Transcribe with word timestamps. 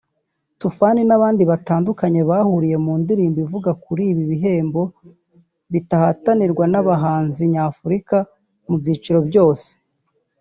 Toofan 0.59 0.97
n’abandi 1.07 1.43
batandukanye 1.51 2.21
bahuriye 2.29 2.77
mu 2.85 2.93
ndirimbo 3.01 3.37
ivuga 3.45 3.71
kuri 3.83 4.03
ibi 4.11 4.23
bihembo 4.31 4.83
bihatanirwa 5.71 6.65
n’abahanzi 6.71 7.41
nyafurika 7.53 8.17
mu 8.67 8.75
byiciro 8.81 9.19
byose 9.29 9.67